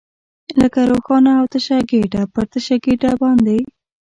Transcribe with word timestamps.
لکه 0.59 0.79
روښانه 0.91 1.31
او 1.39 1.45
تشه 1.51 1.77
ګېډه، 1.89 2.21
پر 2.33 2.45
تشه 2.51 2.75
ګېډه 2.85 3.11
باندې. 3.21 3.59